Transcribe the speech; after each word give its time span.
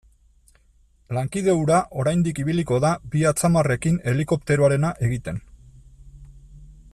Lankide 1.17 1.53
hura 1.59 1.81
oraindik 2.03 2.41
ibiliko 2.45 2.79
da 2.85 2.93
bi 3.17 3.23
atzamarrekin 3.33 4.01
helikopteroarena 4.13 4.91
egiten. 5.09 5.39